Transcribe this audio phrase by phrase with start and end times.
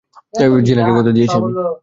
[0.63, 1.51] জিনাকে কথা দিয়েছি আমি।